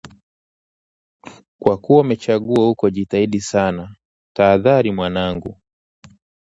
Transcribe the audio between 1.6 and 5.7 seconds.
“Kwa kuwa umechagua huko jitahidi sana, tahadhari mwanangu!